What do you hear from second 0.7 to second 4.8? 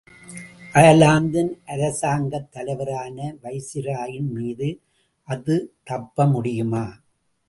அயர்லாந்தின் அரசாங்கத் தலைவரான வைசிராயின் மீது